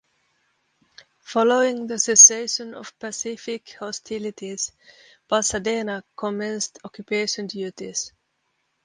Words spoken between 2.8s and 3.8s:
Pacific